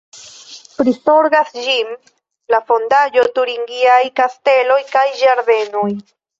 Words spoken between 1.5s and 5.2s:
ĝin la "Fondaĵo Turingiaj Kasteloj kaj